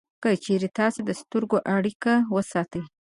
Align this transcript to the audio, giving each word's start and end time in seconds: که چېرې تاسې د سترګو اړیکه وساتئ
که 0.23 0.29
چېرې 0.43 0.69
تاسې 0.77 1.01
د 1.05 1.09
سترګو 1.21 1.57
اړیکه 1.75 2.13
وساتئ 2.35 2.83